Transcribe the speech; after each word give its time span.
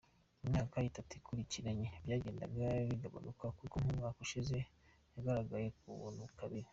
Mu 0.41 0.47
myaka 0.53 0.77
itatu 0.89 1.11
ikurikiranye 1.19 1.87
byagendaga 2.05 2.63
bigabanuka 2.89 3.45
kuko 3.57 3.75
nk’umwaka 3.81 4.19
ushize 4.25 4.57
yagaragaye 5.15 5.67
ku 5.77 5.85
bantu 6.01 6.23
babiri. 6.39 6.69